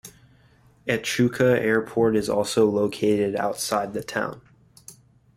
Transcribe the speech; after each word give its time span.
Echuca 0.87 1.61
Airport 1.61 2.15
is 2.15 2.27
also 2.27 2.65
located 2.65 3.35
outside 3.35 3.93
the 3.93 4.01
town. 4.03 4.41